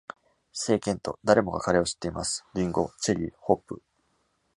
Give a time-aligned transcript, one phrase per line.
[0.51, 3.83] 聖ケント—誰もが彼を知っています—リンゴ、チェリー、ホップ。